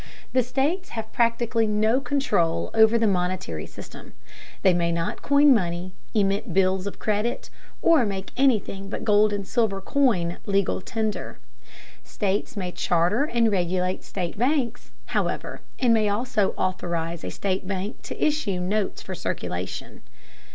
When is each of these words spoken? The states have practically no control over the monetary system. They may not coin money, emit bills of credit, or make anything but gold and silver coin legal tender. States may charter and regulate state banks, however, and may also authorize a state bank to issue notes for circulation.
The 0.33 0.41
states 0.41 0.89
have 0.97 1.13
practically 1.13 1.67
no 1.67 2.01
control 2.01 2.71
over 2.73 2.97
the 2.97 3.05
monetary 3.05 3.67
system. 3.67 4.13
They 4.63 4.73
may 4.73 4.91
not 4.91 5.21
coin 5.21 5.53
money, 5.53 5.93
emit 6.15 6.55
bills 6.55 6.87
of 6.87 6.97
credit, 6.97 7.51
or 7.83 8.03
make 8.03 8.31
anything 8.35 8.89
but 8.89 9.03
gold 9.05 9.31
and 9.31 9.47
silver 9.47 9.79
coin 9.79 10.39
legal 10.47 10.81
tender. 10.81 11.37
States 12.03 12.57
may 12.57 12.71
charter 12.71 13.25
and 13.25 13.51
regulate 13.51 14.03
state 14.03 14.39
banks, 14.39 14.89
however, 15.05 15.61
and 15.77 15.93
may 15.93 16.09
also 16.09 16.55
authorize 16.57 17.23
a 17.23 17.29
state 17.29 17.67
bank 17.67 18.01
to 18.01 18.19
issue 18.25 18.59
notes 18.59 19.03
for 19.03 19.13
circulation. 19.13 20.01